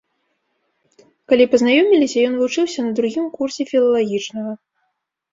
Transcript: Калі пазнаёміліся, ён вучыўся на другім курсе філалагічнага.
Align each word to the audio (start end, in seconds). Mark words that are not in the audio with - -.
Калі 1.33 1.43
пазнаёміліся, 1.51 2.23
ён 2.29 2.33
вучыўся 2.43 2.79
на 2.85 2.91
другім 3.01 3.25
курсе 3.35 3.67
філалагічнага. 3.73 4.51